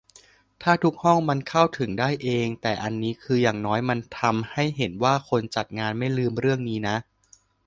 [0.61, 6.95] ถ้าทุกห้องมันเข้าถึงได้เอง แต่อันนี้คืออย่างน้อยมันทำให้เห็นว่า คนจัดงานไม่ลืมเรื่องนี้นะ